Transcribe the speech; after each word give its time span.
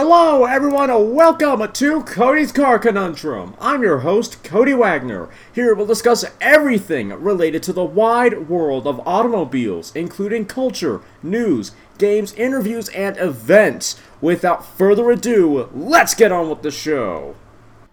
Hello, 0.00 0.44
everyone, 0.44 0.90
and 0.90 1.12
welcome 1.12 1.72
to 1.72 2.02
Cody's 2.04 2.52
Car 2.52 2.78
Conundrum. 2.78 3.56
I'm 3.60 3.82
your 3.82 3.98
host, 3.98 4.44
Cody 4.44 4.72
Wagner. 4.72 5.28
Here 5.52 5.74
we'll 5.74 5.86
discuss 5.86 6.24
everything 6.40 7.08
related 7.08 7.64
to 7.64 7.72
the 7.72 7.82
wide 7.82 8.48
world 8.48 8.86
of 8.86 9.04
automobiles, 9.04 9.90
including 9.96 10.46
culture, 10.46 11.00
news, 11.20 11.72
games, 11.98 12.32
interviews, 12.34 12.88
and 12.90 13.16
events. 13.16 14.00
Without 14.20 14.64
further 14.64 15.10
ado, 15.10 15.68
let's 15.74 16.14
get 16.14 16.30
on 16.30 16.48
with 16.48 16.62
the 16.62 16.70
show. 16.70 17.34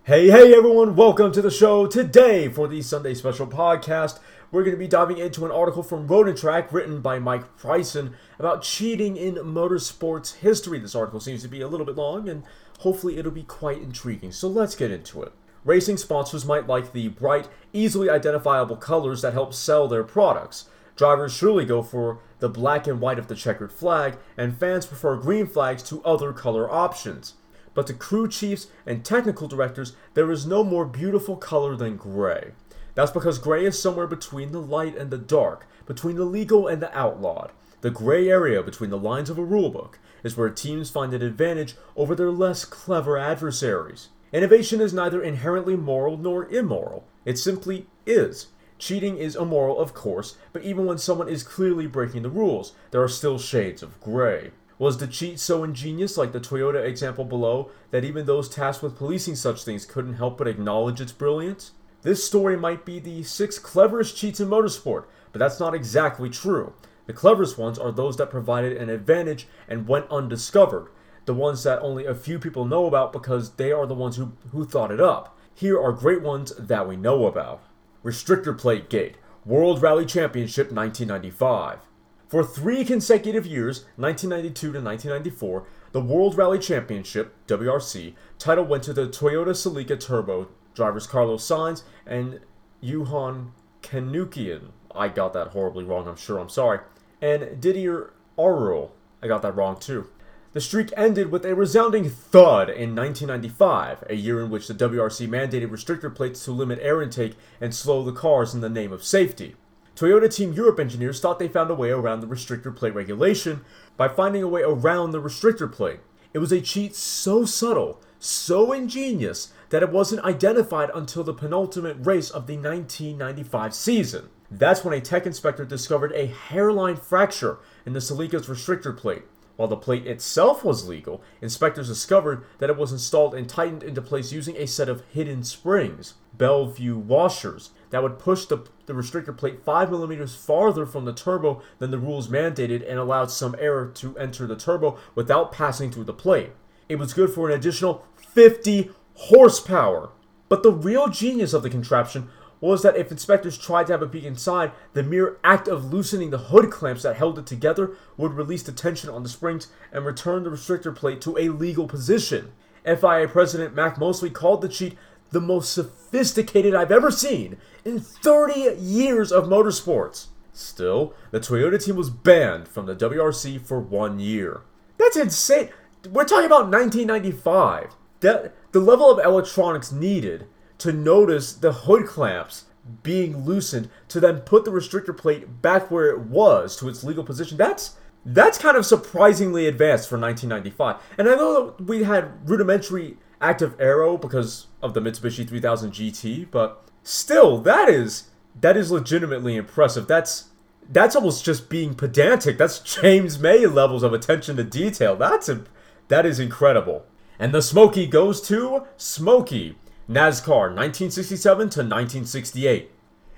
Hey, 0.03 0.29
hey, 0.29 0.53
everyone, 0.53 0.95
welcome 0.95 1.31
to 1.31 1.41
the 1.41 1.49
show. 1.49 1.87
Today, 1.87 2.49
for 2.49 2.67
the 2.67 2.83
Sunday 2.83 3.15
special 3.15 3.47
podcast, 3.47 4.19
we're 4.55 4.63
going 4.63 4.73
to 4.73 4.79
be 4.79 4.87
diving 4.87 5.17
into 5.17 5.43
an 5.43 5.51
article 5.51 5.83
from 5.83 6.07
Road 6.07 6.29
and 6.29 6.37
Track 6.37 6.71
written 6.71 7.01
by 7.01 7.19
Mike 7.19 7.57
Bryson 7.57 8.15
about 8.39 8.61
cheating 8.61 9.17
in 9.17 9.35
motorsports 9.35 10.35
history. 10.35 10.79
This 10.79 10.95
article 10.95 11.19
seems 11.19 11.41
to 11.41 11.49
be 11.49 11.59
a 11.59 11.67
little 11.67 11.85
bit 11.85 11.97
long, 11.97 12.29
and 12.29 12.43
hopefully, 12.79 13.17
it'll 13.17 13.33
be 13.33 13.43
quite 13.43 13.81
intriguing. 13.81 14.31
So, 14.31 14.47
let's 14.47 14.73
get 14.73 14.91
into 14.91 15.21
it. 15.23 15.33
Racing 15.65 15.97
sponsors 15.97 16.45
might 16.45 16.67
like 16.67 16.93
the 16.93 17.09
bright, 17.09 17.49
easily 17.73 18.09
identifiable 18.09 18.77
colors 18.77 19.21
that 19.23 19.33
help 19.33 19.53
sell 19.53 19.89
their 19.89 20.05
products. 20.05 20.69
Drivers 20.95 21.33
surely 21.33 21.65
go 21.65 21.83
for 21.83 22.19
the 22.39 22.47
black 22.47 22.87
and 22.87 23.01
white 23.01 23.19
of 23.19 23.27
the 23.27 23.35
checkered 23.35 23.73
flag, 23.73 24.15
and 24.37 24.57
fans 24.57 24.85
prefer 24.85 25.17
green 25.17 25.47
flags 25.47 25.83
to 25.83 26.01
other 26.05 26.31
color 26.31 26.71
options. 26.71 27.33
But 27.73 27.87
to 27.87 27.93
crew 27.93 28.29
chiefs 28.29 28.67
and 28.85 29.03
technical 29.03 29.49
directors, 29.49 29.97
there 30.13 30.31
is 30.31 30.45
no 30.45 30.63
more 30.63 30.85
beautiful 30.85 31.35
color 31.35 31.75
than 31.75 31.97
gray. 31.97 32.53
That's 32.95 33.11
because 33.11 33.37
gray 33.37 33.65
is 33.65 33.79
somewhere 33.79 34.07
between 34.07 34.51
the 34.51 34.61
light 34.61 34.97
and 34.97 35.11
the 35.11 35.17
dark, 35.17 35.67
between 35.85 36.15
the 36.15 36.25
legal 36.25 36.67
and 36.67 36.81
the 36.81 36.97
outlawed. 36.97 37.51
The 37.81 37.91
gray 37.91 38.29
area 38.29 38.63
between 38.63 38.89
the 38.89 38.97
lines 38.97 39.29
of 39.29 39.37
a 39.37 39.45
rulebook 39.45 39.95
is 40.23 40.35
where 40.35 40.49
teams 40.49 40.89
find 40.89 41.13
an 41.13 41.21
advantage 41.21 41.75
over 41.95 42.15
their 42.15 42.31
less 42.31 42.65
clever 42.65 43.17
adversaries. 43.17 44.09
Innovation 44.33 44.81
is 44.81 44.93
neither 44.93 45.21
inherently 45.21 45.75
moral 45.75 46.17
nor 46.17 46.47
immoral, 46.47 47.05
it 47.25 47.37
simply 47.37 47.87
is. 48.05 48.47
Cheating 48.77 49.17
is 49.17 49.35
immoral, 49.35 49.79
of 49.79 49.93
course, 49.93 50.35
but 50.51 50.63
even 50.63 50.85
when 50.85 50.97
someone 50.97 51.29
is 51.29 51.43
clearly 51.43 51.87
breaking 51.87 52.23
the 52.23 52.29
rules, 52.29 52.73
there 52.91 53.03
are 53.03 53.07
still 53.07 53.37
shades 53.37 53.83
of 53.83 53.99
gray. 54.01 54.51
Was 54.77 54.97
the 54.97 55.07
cheat 55.07 55.39
so 55.39 55.63
ingenious, 55.63 56.17
like 56.17 56.33
the 56.33 56.41
Toyota 56.41 56.83
example 56.83 57.23
below, 57.23 57.69
that 57.91 58.03
even 58.03 58.25
those 58.25 58.49
tasked 58.49 58.83
with 58.83 58.97
policing 58.97 59.35
such 59.35 59.63
things 59.63 59.85
couldn't 59.85 60.15
help 60.15 60.37
but 60.37 60.47
acknowledge 60.47 60.99
its 60.99 61.13
brilliance? 61.13 61.71
This 62.05 62.23
story 62.23 62.55
might 62.55 62.85
be 62.85 62.99
the 62.99 63.23
six 63.23 63.57
cleverest 63.57 64.15
cheats 64.15 64.39
in 64.39 64.47
motorsport, 64.47 65.05
but 65.31 65.39
that's 65.39 65.59
not 65.59 65.73
exactly 65.73 66.29
true. 66.29 66.73
The 67.07 67.13
cleverest 67.13 67.57
ones 67.57 67.79
are 67.79 67.91
those 67.91 68.17
that 68.17 68.29
provided 68.29 68.77
an 68.77 68.89
advantage 68.89 69.47
and 69.67 69.87
went 69.87 70.11
undiscovered, 70.11 70.89
the 71.25 71.33
ones 71.33 71.63
that 71.63 71.81
only 71.81 72.05
a 72.05 72.13
few 72.13 72.37
people 72.37 72.63
know 72.63 72.85
about 72.85 73.11
because 73.11 73.53
they 73.55 73.71
are 73.71 73.87
the 73.87 73.95
ones 73.95 74.17
who, 74.17 74.33
who 74.51 74.65
thought 74.65 74.91
it 74.91 75.01
up. 75.01 75.35
Here 75.55 75.81
are 75.81 75.91
great 75.91 76.21
ones 76.21 76.53
that 76.59 76.87
we 76.87 76.95
know 76.95 77.25
about. 77.25 77.63
Restrictor 78.03 78.55
Plate 78.55 78.87
Gate, 78.87 79.17
World 79.43 79.81
Rally 79.81 80.05
Championship 80.05 80.71
1995. 80.71 81.79
For 82.27 82.43
three 82.43 82.85
consecutive 82.85 83.47
years, 83.47 83.85
1992 83.95 84.73
to 84.73 84.79
1994, 84.79 85.67
the 85.91 86.01
World 86.01 86.37
Rally 86.37 86.59
Championship, 86.59 87.33
WRC, 87.47 88.13
title 88.37 88.65
went 88.65 88.83
to 88.83 88.93
the 88.93 89.07
Toyota 89.07 89.55
Celica 89.55 89.99
Turbo 89.99 90.49
drivers 90.75 91.07
Carlos 91.07 91.47
Sainz 91.47 91.83
and 92.05 92.41
Johan 92.81 93.53
Canoukkian. 93.81 94.69
I 94.93 95.07
got 95.07 95.33
that 95.33 95.49
horribly 95.49 95.83
wrong, 95.83 96.07
I'm 96.07 96.15
sure, 96.15 96.37
I'm 96.37 96.49
sorry. 96.49 96.79
And 97.21 97.59
Didier 97.59 98.13
Aurel. 98.37 98.91
I 99.23 99.27
got 99.27 99.41
that 99.41 99.55
wrong 99.55 99.79
too. 99.79 100.09
The 100.53 100.61
streak 100.61 100.93
ended 100.95 101.31
with 101.31 101.45
a 101.45 101.53
resounding 101.53 102.09
thud 102.09 102.69
in 102.69 102.95
1995, 102.95 104.05
a 104.09 104.15
year 104.15 104.41
in 104.41 104.49
which 104.49 104.67
the 104.67 104.73
WRC 104.73 105.27
mandated 105.27 105.69
restrictor 105.69 106.13
plates 106.13 106.45
to 106.45 106.51
limit 106.51 106.79
air 106.81 107.01
intake 107.01 107.35
and 107.59 107.75
slow 107.75 108.03
the 108.03 108.13
cars 108.13 108.53
in 108.53 108.61
the 108.61 108.69
name 108.69 108.93
of 108.93 109.03
safety. 109.03 109.55
Toyota 109.97 110.33
Team 110.33 110.53
Europe 110.53 110.79
engineers 110.79 111.19
thought 111.19 111.39
they 111.39 111.47
found 111.47 111.71
a 111.71 111.75
way 111.75 111.89
around 111.89 112.21
the 112.21 112.27
restrictor 112.27 112.73
plate 112.73 112.93
regulation 112.93 113.65
by 113.97 114.07
finding 114.07 114.43
a 114.43 114.47
way 114.47 114.61
around 114.61 115.11
the 115.11 115.21
restrictor 115.21 115.69
plate. 115.69 115.99
It 116.33 116.39
was 116.39 116.51
a 116.51 116.61
cheat 116.61 116.95
so 116.95 117.45
subtle, 117.45 118.01
so 118.19 118.71
ingenious, 118.71 119.51
that 119.75 119.83
it 119.83 119.91
wasn't 119.91 120.23
identified 120.23 120.89
until 120.95 121.21
the 121.21 121.33
penultimate 121.33 121.97
race 121.99 122.29
of 122.29 122.47
the 122.47 122.55
1995 122.55 123.75
season. 123.75 124.29
That's 124.49 124.85
when 124.85 124.93
a 124.97 125.01
tech 125.01 125.25
inspector 125.25 125.65
discovered 125.65 126.13
a 126.13 126.27
hairline 126.27 126.95
fracture 126.95 127.57
in 127.85 127.91
the 127.91 127.99
Celica's 127.99 128.47
restrictor 128.47 128.95
plate. 128.95 129.23
While 129.57 129.67
the 129.67 129.75
plate 129.75 130.07
itself 130.07 130.63
was 130.63 130.87
legal, 130.87 131.21
inspectors 131.41 131.89
discovered 131.89 132.45
that 132.59 132.69
it 132.69 132.77
was 132.77 132.93
installed 132.93 133.35
and 133.35 133.49
tightened 133.49 133.83
into 133.83 134.01
place 134.01 134.31
using 134.31 134.55
a 134.55 134.65
set 134.65 134.87
of 134.87 135.03
hidden 135.11 135.43
springs, 135.43 136.13
Belleville 136.37 136.95
washers, 136.95 137.71
that 137.89 138.01
would 138.01 138.17
push 138.17 138.45
the, 138.45 138.65
the 138.85 138.93
restrictor 138.93 139.35
plate 139.35 139.65
5 139.65 139.91
millimeters 139.91 140.35
farther 140.35 140.85
from 140.85 141.03
the 141.03 141.11
turbo 141.11 141.61
than 141.79 141.91
the 141.91 141.99
rules 141.99 142.29
mandated 142.29 142.89
and 142.89 142.97
allowed 142.97 143.29
some 143.29 143.57
air 143.59 143.87
to 143.87 144.17
enter 144.17 144.47
the 144.47 144.55
turbo 144.55 144.97
without 145.15 145.51
passing 145.51 145.91
through 145.91 146.05
the 146.05 146.13
plate. 146.13 146.51
It 146.87 146.95
was 146.95 147.13
good 147.13 147.31
for 147.31 147.49
an 147.49 147.55
additional 147.57 148.05
50 148.15 148.91
horsepower. 149.15 150.11
But 150.47 150.63
the 150.63 150.71
real 150.71 151.07
genius 151.07 151.53
of 151.53 151.63
the 151.63 151.69
contraption 151.69 152.29
was 152.61 152.81
that 152.83 152.95
if 152.95 153.11
inspectors 153.11 153.57
tried 153.57 153.87
to 153.87 153.93
have 153.93 154.01
a 154.01 154.07
peek 154.07 154.23
inside, 154.23 154.71
the 154.93 155.03
mere 155.03 155.37
act 155.43 155.67
of 155.67 155.93
loosening 155.93 156.29
the 156.29 156.37
hood 156.37 156.71
clamps 156.71 157.03
that 157.03 157.15
held 157.15 157.37
it 157.37 157.45
together 157.45 157.91
would 158.17 158.33
release 158.33 158.63
the 158.63 158.71
tension 158.71 159.09
on 159.09 159.23
the 159.23 159.29
springs 159.29 159.67
and 159.91 160.05
return 160.05 160.43
the 160.43 160.49
restrictor 160.49 160.95
plate 160.95 161.21
to 161.21 161.37
a 161.37 161.49
legal 161.49 161.87
position. 161.87 162.51
FIA 162.85 163.27
President 163.27 163.75
Max 163.75 163.97
Mosley 163.97 164.29
called 164.29 164.61
the 164.61 164.69
cheat 164.69 164.97
the 165.31 165.41
most 165.41 165.73
sophisticated 165.73 166.73
I've 166.75 166.91
ever 166.91 167.11
seen 167.11 167.57
in 167.83 167.99
30 167.99 168.75
years 168.79 169.31
of 169.31 169.45
motorsports. 169.45 170.27
Still, 170.53 171.13
the 171.31 171.39
Toyota 171.39 171.83
team 171.83 171.97
was 171.97 172.09
banned 172.09 172.67
from 172.67 172.85
the 172.85 172.95
WRC 172.95 173.59
for 173.65 173.79
one 173.79 174.19
year. 174.19 174.61
That's 174.97 175.17
insane. 175.17 175.69
We're 176.09 176.23
talking 176.23 176.45
about 176.45 176.71
1995. 176.71 177.93
That 178.21 178.53
the 178.71 178.79
level 178.79 179.09
of 179.09 179.23
electronics 179.23 179.91
needed 179.91 180.47
to 180.79 180.91
notice 180.91 181.53
the 181.53 181.71
hood 181.71 182.05
clamps 182.05 182.65
being 183.03 183.45
loosened 183.45 183.89
to 184.07 184.19
then 184.19 184.41
put 184.41 184.65
the 184.65 184.71
restrictor 184.71 185.15
plate 185.15 185.61
back 185.61 185.89
where 185.89 186.09
it 186.09 186.19
was 186.21 186.75
to 186.77 186.87
its 186.87 187.03
legal 187.03 187.23
position. 187.23 187.57
That's 187.57 187.97
that's 188.25 188.57
kind 188.57 188.75
of 188.75 188.85
surprisingly 188.85 189.67
advanced 189.67 190.09
for 190.09 190.17
1995. 190.17 191.01
And 191.17 191.29
I 191.29 191.35
know 191.35 191.75
we 191.79 192.03
had 192.03 192.49
rudimentary 192.49 193.17
active 193.39 193.75
aero 193.79 194.17
because 194.17 194.67
of 194.81 194.93
the 194.93 194.99
Mitsubishi 194.99 195.47
3000 195.47 195.91
GT, 195.91 196.49
but 196.49 196.83
still 197.03 197.59
that 197.59 197.89
is 197.89 198.29
that 198.59 198.77
is 198.77 198.91
legitimately 198.91 199.55
impressive. 199.55 200.07
That's 200.07 200.49
that's 200.89 201.15
almost 201.15 201.43
just 201.43 201.69
being 201.69 201.95
pedantic. 201.95 202.57
That's 202.57 202.79
James 203.01 203.39
May 203.39 203.65
levels 203.65 204.03
of 204.03 204.13
attention 204.13 204.55
to 204.57 204.63
detail. 204.63 205.15
That's 205.15 205.49
a, 205.49 205.65
that 206.07 206.25
is 206.25 206.39
incredible. 206.39 207.05
And 207.37 207.53
the 207.53 207.61
Smoky 207.61 208.07
goes 208.07 208.41
to 208.47 208.83
Smokey. 208.97 209.75
NASCAR 210.09 210.69
1967 210.69 211.57
to 211.57 211.79
1968. 211.79 212.91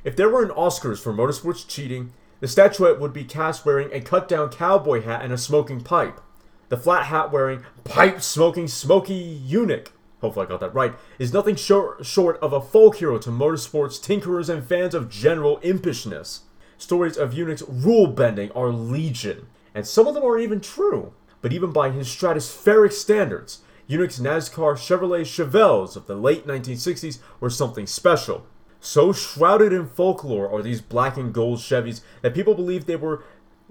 If 0.03 0.15
there 0.17 0.29
were 0.29 0.43
an 0.43 0.49
Oscars 0.49 0.99
for 0.99 1.13
motorsports 1.13 1.65
cheating, 1.65 2.11
the 2.41 2.47
statuette 2.47 2.99
would 2.99 3.13
be 3.13 3.23
cast 3.23 3.65
wearing 3.65 3.89
a 3.93 4.01
cut 4.01 4.27
down 4.27 4.49
cowboy 4.49 5.01
hat 5.01 5.23
and 5.23 5.31
a 5.31 5.37
smoking 5.37 5.81
pipe. 5.81 6.19
The 6.67 6.75
flat 6.75 7.05
hat 7.05 7.31
wearing, 7.31 7.63
pipe 7.85 8.21
smoking 8.21 8.67
Smokey 8.67 9.41
Yunick, 9.47 9.87
hopefully 10.19 10.45
I 10.45 10.49
got 10.49 10.59
that 10.59 10.75
right, 10.75 10.93
is 11.17 11.31
nothing 11.31 11.55
short, 11.55 12.05
short 12.05 12.37
of 12.41 12.51
a 12.51 12.59
folk 12.59 12.97
hero 12.97 13.17
to 13.19 13.29
motorsports 13.29 13.99
tinkerers 13.99 14.49
and 14.49 14.63
fans 14.65 14.93
of 14.93 15.09
general 15.09 15.61
impishness. 15.61 16.41
Stories 16.77 17.17
of 17.17 17.31
Yunick's 17.31 17.63
rule 17.67 18.07
bending 18.07 18.51
are 18.51 18.69
legion, 18.69 19.47
and 19.73 19.87
some 19.87 20.05
of 20.05 20.13
them 20.13 20.23
are 20.23 20.37
even 20.37 20.59
true. 20.59 21.13
But 21.41 21.53
even 21.53 21.71
by 21.71 21.91
his 21.91 22.09
stratospheric 22.09 22.91
standards, 22.91 23.61
Yunick's 23.89 24.19
NASCAR 24.19 24.75
Chevrolet 24.75 25.21
Chevelles 25.21 25.95
of 25.95 26.07
the 26.07 26.15
late 26.15 26.45
1960s 26.45 27.19
were 27.39 27.49
something 27.49 27.87
special. 27.87 28.45
So 28.81 29.13
shrouded 29.13 29.71
in 29.71 29.87
folklore 29.87 30.49
are 30.51 30.61
these 30.61 30.81
black 30.81 31.15
and 31.15 31.33
gold 31.33 31.59
Chevys 31.59 32.01
that 32.21 32.35
people 32.35 32.53
believed 32.53 32.85
they 32.85 32.97
were 32.97 33.23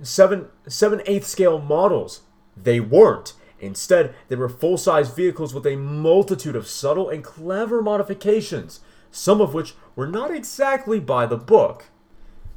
7 0.03 0.49
7 0.67 1.03
8 1.05 1.25
scale 1.25 1.59
models. 1.59 2.23
They 2.57 2.81
weren't. 2.81 3.35
Instead, 3.61 4.15
they 4.29 4.37
were 4.37 4.49
full 4.49 4.79
size 4.79 5.11
vehicles 5.11 5.53
with 5.55 5.67
a 5.67 5.77
multitude 5.77 6.57
of 6.57 6.67
subtle 6.67 7.09
and 7.11 7.23
clever 7.23 7.83
modifications, 7.83 8.81
some 9.11 9.41
of 9.41 9.53
which 9.55 9.75
were 9.95 10.07
not 10.07 10.35
exactly 10.35 10.99
by 10.99 11.27
the 11.27 11.37
book. 11.37 11.87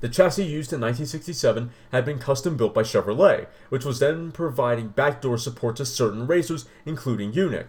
The 0.02 0.10
chassis 0.10 0.44
used 0.44 0.72
in 0.72 0.80
1967 0.80 1.72
had 1.92 2.06
been 2.06 2.20
custom 2.20 2.56
built 2.56 2.74
by 2.74 2.84
Chevrolet, 2.84 3.48
which 3.68 3.84
was 3.84 4.00
then 4.00 4.32
providing 4.32 4.90
backdoor 4.90 5.38
support 5.38 5.76
to 5.76 5.86
certain 5.86 6.26
racers, 6.26 6.66
including 6.86 7.34
Yunick. 7.34 7.68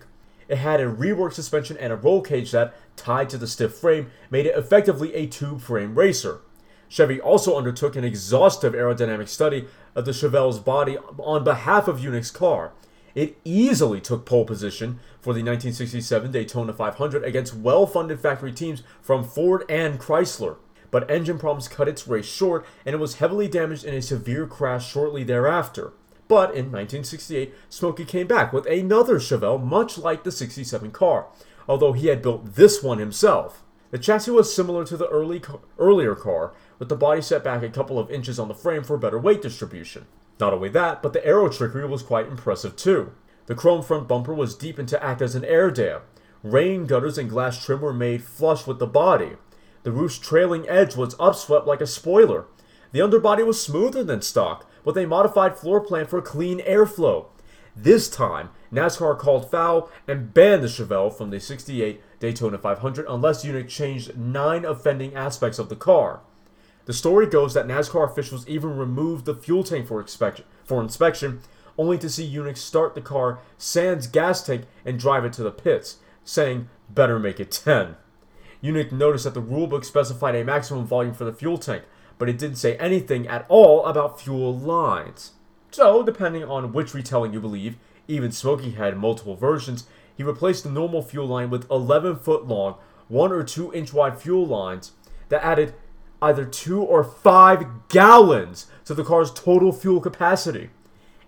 It 0.48 0.58
had 0.58 0.80
a 0.80 0.84
reworked 0.84 1.34
suspension 1.34 1.76
and 1.76 1.92
a 1.92 1.96
roll 1.96 2.22
cage 2.22 2.52
that, 2.52 2.74
tied 2.96 3.30
to 3.30 3.38
the 3.38 3.46
stiff 3.46 3.74
frame, 3.74 4.10
made 4.30 4.46
it 4.46 4.56
effectively 4.56 5.14
a 5.14 5.26
tube 5.26 5.60
frame 5.60 5.96
racer. 5.96 6.40
Chevy 6.88 7.20
also 7.20 7.56
undertook 7.56 7.94
an 7.94 8.04
exhaustive 8.04 8.74
aerodynamic 8.74 9.28
study 9.28 9.66
of 9.94 10.04
the 10.04 10.12
Chevelle's 10.12 10.58
body 10.58 10.98
on 11.18 11.44
behalf 11.44 11.86
of 11.86 12.00
Yunick's 12.00 12.32
car. 12.32 12.72
It 13.14 13.38
easily 13.44 14.00
took 14.00 14.24
pole 14.24 14.44
position 14.44 14.98
for 15.20 15.32
the 15.32 15.42
1967 15.42 16.30
Daytona 16.30 16.72
500 16.72 17.24
against 17.24 17.54
well 17.54 17.86
funded 17.86 18.20
factory 18.20 18.52
teams 18.52 18.82
from 19.00 19.24
Ford 19.24 19.64
and 19.68 19.98
Chrysler. 19.98 20.56
But 20.90 21.10
engine 21.10 21.38
problems 21.38 21.68
cut 21.68 21.88
its 21.88 22.08
race 22.08 22.26
short, 22.26 22.66
and 22.84 22.94
it 22.94 22.98
was 22.98 23.16
heavily 23.16 23.48
damaged 23.48 23.84
in 23.84 23.94
a 23.94 24.02
severe 24.02 24.46
crash 24.46 24.90
shortly 24.90 25.24
thereafter. 25.24 25.92
But 26.26 26.50
in 26.50 26.70
1968, 26.70 27.54
Smokey 27.68 28.04
came 28.04 28.26
back 28.26 28.52
with 28.52 28.66
another 28.66 29.16
Chevelle 29.16 29.62
much 29.62 29.98
like 29.98 30.22
the 30.22 30.32
67 30.32 30.90
car, 30.92 31.26
although 31.68 31.92
he 31.92 32.06
had 32.06 32.22
built 32.22 32.54
this 32.54 32.82
one 32.82 32.98
himself. 32.98 33.62
The 33.90 33.98
chassis 33.98 34.30
was 34.30 34.54
similar 34.54 34.84
to 34.84 34.96
the 34.96 35.08
early, 35.08 35.42
earlier 35.78 36.14
car, 36.14 36.54
with 36.78 36.88
the 36.88 36.96
body 36.96 37.20
set 37.20 37.42
back 37.42 37.62
a 37.62 37.68
couple 37.68 37.98
of 37.98 38.10
inches 38.10 38.38
on 38.38 38.46
the 38.46 38.54
frame 38.54 38.84
for 38.84 38.96
better 38.96 39.18
weight 39.18 39.42
distribution. 39.42 40.06
Not 40.38 40.54
only 40.54 40.68
that, 40.70 41.02
but 41.02 41.12
the 41.12 41.24
aero 41.26 41.48
trickery 41.48 41.86
was 41.86 42.02
quite 42.02 42.28
impressive 42.28 42.76
too. 42.76 43.12
The 43.46 43.56
chrome 43.56 43.82
front 43.82 44.06
bumper 44.06 44.32
was 44.32 44.54
deepened 44.54 44.88
to 44.90 45.04
act 45.04 45.20
as 45.20 45.34
an 45.34 45.44
air 45.44 45.72
dam. 45.72 46.02
Rain 46.44 46.86
gutters 46.86 47.18
and 47.18 47.28
glass 47.28 47.62
trim 47.64 47.80
were 47.80 47.92
made 47.92 48.22
flush 48.22 48.66
with 48.66 48.78
the 48.78 48.86
body. 48.86 49.32
The 49.82 49.92
roof's 49.92 50.18
trailing 50.18 50.68
edge 50.68 50.94
was 50.94 51.14
upswept 51.16 51.66
like 51.66 51.80
a 51.80 51.86
spoiler. 51.86 52.46
The 52.92 53.00
underbody 53.00 53.42
was 53.42 53.62
smoother 53.62 54.04
than 54.04 54.20
stock, 54.20 54.68
with 54.84 54.96
a 54.98 55.06
modified 55.06 55.56
floor 55.56 55.80
plan 55.80 56.06
for 56.06 56.20
clean 56.20 56.60
airflow. 56.60 57.26
This 57.74 58.10
time, 58.10 58.50
NASCAR 58.72 59.18
called 59.18 59.50
foul 59.50 59.90
and 60.06 60.34
banned 60.34 60.62
the 60.62 60.68
Chevelle 60.68 61.16
from 61.16 61.30
the 61.30 61.40
68 61.40 62.02
Daytona 62.18 62.58
500 62.58 63.06
unless 63.08 63.44
Yunick 63.44 63.68
changed 63.68 64.18
nine 64.18 64.64
offending 64.64 65.14
aspects 65.14 65.58
of 65.58 65.68
the 65.68 65.76
car. 65.76 66.20
The 66.84 66.92
story 66.92 67.26
goes 67.26 67.54
that 67.54 67.66
NASCAR 67.66 68.10
officials 68.10 68.46
even 68.48 68.76
removed 68.76 69.24
the 69.24 69.34
fuel 69.34 69.62
tank 69.62 69.86
for, 69.86 70.00
inspection, 70.00 70.44
for 70.64 70.82
inspection, 70.82 71.40
only 71.78 71.96
to 71.98 72.10
see 72.10 72.30
Yunick 72.30 72.58
start 72.58 72.94
the 72.94 73.00
car, 73.00 73.38
sans 73.56 74.06
gas 74.08 74.44
tank, 74.44 74.64
and 74.84 74.98
drive 74.98 75.24
it 75.24 75.32
to 75.34 75.42
the 75.42 75.52
pits, 75.52 75.98
saying, 76.24 76.68
better 76.88 77.18
make 77.18 77.38
it 77.38 77.50
10. 77.50 77.96
Yunick 78.62 78.92
noticed 78.92 79.24
that 79.24 79.34
the 79.34 79.42
rulebook 79.42 79.84
specified 79.84 80.34
a 80.34 80.44
maximum 80.44 80.86
volume 80.86 81.14
for 81.14 81.24
the 81.24 81.32
fuel 81.32 81.58
tank, 81.58 81.84
but 82.18 82.28
it 82.28 82.38
didn't 82.38 82.56
say 82.56 82.76
anything 82.76 83.26
at 83.26 83.46
all 83.48 83.84
about 83.86 84.20
fuel 84.20 84.56
lines. 84.56 85.32
So, 85.70 86.02
depending 86.02 86.44
on 86.44 86.72
which 86.72 86.94
retelling 86.94 87.32
you 87.32 87.40
believe, 87.40 87.76
even 88.08 88.32
Smokey 88.32 88.72
had 88.72 88.96
multiple 88.96 89.36
versions, 89.36 89.86
he 90.14 90.22
replaced 90.22 90.64
the 90.64 90.70
normal 90.70 91.00
fuel 91.00 91.26
line 91.26 91.48
with 91.48 91.70
11 91.70 92.16
foot 92.16 92.46
long, 92.46 92.74
1 93.08 93.32
or 93.32 93.42
2 93.42 93.72
inch 93.72 93.92
wide 93.92 94.20
fuel 94.20 94.46
lines 94.46 94.92
that 95.30 95.44
added 95.44 95.74
either 96.20 96.44
2 96.44 96.82
or 96.82 97.02
5 97.02 97.88
gallons 97.88 98.66
to 98.84 98.94
the 98.94 99.04
car's 99.04 99.32
total 99.32 99.72
fuel 99.72 100.00
capacity. 100.00 100.70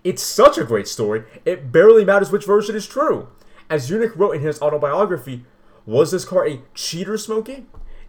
It's 0.03 0.21
such 0.21 0.57
a 0.57 0.65
great 0.65 0.87
story, 0.87 1.23
it 1.45 1.71
barely 1.71 2.05
matters 2.05 2.31
which 2.31 2.45
version 2.45 2.75
is 2.75 2.85
true. 2.85 3.29
As 3.69 3.89
Yunick 3.89 4.15
wrote 4.15 4.35
in 4.35 4.41
his 4.41 4.61
autobiography, 4.61 5.45
was 5.85 6.11
this 6.11 6.25
car 6.25 6.47
a 6.47 6.61
cheater, 6.73 7.17
Smokey? 7.17 7.65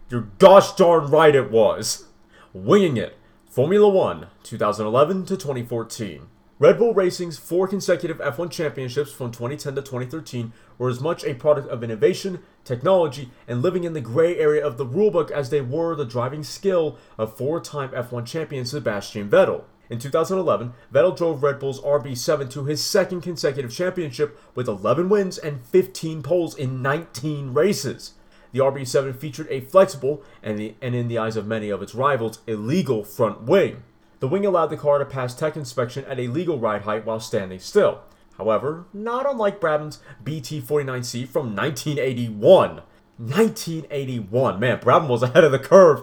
You're 0.08 0.28
gosh 0.38 0.72
darn 0.72 1.10
right 1.10 1.34
it 1.34 1.50
was. 1.50 2.06
Winging 2.52 2.96
it. 2.96 3.16
Formula 3.48 3.88
One, 3.88 4.28
2011 4.42 5.26
to 5.26 5.36
2014. 5.36 6.28
Red 6.60 6.78
Bull 6.78 6.94
Racing's 6.94 7.36
four 7.36 7.66
consecutive 7.66 8.18
F1 8.18 8.50
championships 8.50 9.10
from 9.10 9.32
2010 9.32 9.74
to 9.74 9.82
2013 9.82 10.52
were 10.78 10.88
as 10.88 11.00
much 11.00 11.24
a 11.24 11.34
product 11.34 11.68
of 11.68 11.82
innovation, 11.82 12.42
technology, 12.64 13.30
and 13.48 13.60
living 13.60 13.82
in 13.82 13.92
the 13.92 14.00
gray 14.00 14.38
area 14.38 14.64
of 14.64 14.76
the 14.76 14.86
rulebook 14.86 15.32
as 15.32 15.50
they 15.50 15.60
were 15.60 15.96
the 15.96 16.04
driving 16.04 16.44
skill 16.44 16.96
of 17.18 17.36
four 17.36 17.60
time 17.60 17.90
F1 17.90 18.24
champion 18.24 18.64
Sebastian 18.64 19.28
Vettel. 19.28 19.64
In 19.94 20.00
2011, 20.00 20.72
Vettel 20.92 21.16
drove 21.16 21.44
Red 21.44 21.60
Bull's 21.60 21.80
RB7 21.80 22.50
to 22.50 22.64
his 22.64 22.82
second 22.84 23.20
consecutive 23.20 23.72
championship 23.72 24.36
with 24.56 24.66
11 24.66 25.08
wins 25.08 25.38
and 25.38 25.64
15 25.66 26.20
poles 26.20 26.56
in 26.56 26.82
19 26.82 27.54
races. 27.54 28.14
The 28.50 28.58
RB7 28.58 29.14
featured 29.14 29.46
a 29.50 29.60
flexible 29.60 30.24
and, 30.42 30.58
the, 30.58 30.74
and 30.82 30.96
in 30.96 31.06
the 31.06 31.18
eyes 31.18 31.36
of 31.36 31.46
many 31.46 31.70
of 31.70 31.80
its 31.80 31.94
rivals, 31.94 32.40
illegal 32.48 33.04
front 33.04 33.42
wing. 33.42 33.84
The 34.18 34.26
wing 34.26 34.44
allowed 34.44 34.66
the 34.66 34.76
car 34.76 34.98
to 34.98 35.04
pass 35.04 35.32
tech 35.32 35.56
inspection 35.56 36.04
at 36.06 36.18
a 36.18 36.26
legal 36.26 36.58
ride 36.58 36.82
height 36.82 37.06
while 37.06 37.20
standing 37.20 37.60
still. 37.60 38.00
However, 38.36 38.86
not 38.92 39.30
unlike 39.30 39.60
Brabham's 39.60 40.00
BT49C 40.24 41.28
from 41.28 41.54
1981. 41.54 42.82
1981. 43.18 44.58
Man, 44.58 44.78
Brabham 44.80 45.06
was 45.06 45.22
ahead 45.22 45.44
of 45.44 45.52
the 45.52 45.60
curve. 45.60 46.02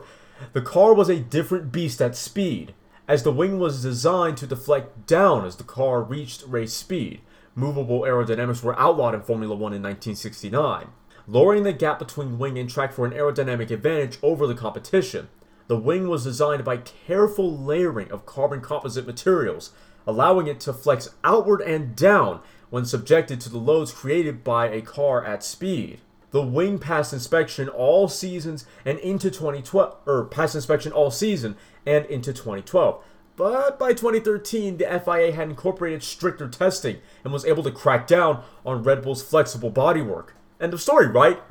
The 0.54 0.62
car 0.62 0.94
was 0.94 1.10
a 1.10 1.20
different 1.20 1.74
beast 1.74 2.02
at 2.02 2.16
speed, 2.16 2.74
as 3.12 3.24
the 3.24 3.32
wing 3.32 3.60
was 3.60 3.82
designed 3.82 4.38
to 4.38 4.48
deflect 4.48 5.06
down 5.06 5.44
as 5.44 5.58
the 5.58 5.66
car 5.66 6.02
reached 6.02 6.48
race 6.48 6.72
speed. 6.72 7.20
Movable 7.56 8.04
aerodynamics 8.04 8.64
were 8.64 8.80
outlawed 8.80 9.14
in 9.14 9.22
Formula 9.22 9.54
One 9.54 9.74
in 9.74 9.84
1969, 9.84 10.88
lowering 11.28 11.64
the 11.64 11.74
gap 11.74 12.00
between 12.00 12.40
wing 12.40 12.58
and 12.58 12.70
track 12.70 12.94
for 12.94 13.06
an 13.06 13.12
aerodynamic 13.12 13.70
advantage 13.70 14.18
over 14.24 14.48
the 14.48 14.56
competition. 14.56 15.28
The 15.68 15.76
wing 15.76 16.08
was 16.08 16.24
designed 16.24 16.64
by 16.64 16.78
careful 16.78 17.54
layering 17.54 18.10
of 18.14 18.26
carbon 18.26 18.62
composite 18.62 19.06
materials, 19.06 19.74
allowing 20.08 20.48
it 20.48 20.62
to 20.62 20.72
flex 20.72 21.10
outward 21.22 21.60
and 21.60 21.98
down 21.98 22.40
when 22.70 22.86
subjected 22.86 23.42
to 23.42 23.50
the 23.50 23.58
loads 23.58 23.92
created 23.92 24.42
by 24.42 24.70
a 24.70 24.82
car 24.82 25.22
at 25.26 25.44
speed. 25.44 26.00
The 26.32 26.42
wing 26.42 26.80
pass 26.80 27.14
inspection 27.14 27.70
all 27.70 28.08
seasons 28.08 28.66
and 28.86 28.98
into 29.00 29.30
2012, 29.30 29.98
or 30.06 30.26
passed 30.26 30.56
inspection 30.56 30.92
all 30.92 31.12
season 31.12 31.58
and 31.86 32.06
into 32.06 32.34
2012. 32.34 33.04
But 33.36 33.78
by 33.78 33.90
2013, 33.90 34.78
the 34.78 34.86
FIA 34.86 35.34
had 35.34 35.50
incorporated 35.50 36.04
stricter 36.04 36.48
testing 36.48 36.98
and 37.24 37.34
was 37.34 37.46
able 37.46 37.64
to 37.64 37.72
crack 37.72 38.08
down 38.08 38.44
on 38.66 38.84
Red 38.84 39.02
Bull's 39.02 39.24
flexible 39.24 39.72
bodywork. 39.72 40.30
End 40.60 40.74
of 40.74 40.82
story, 40.82 41.08
right? 41.08 41.42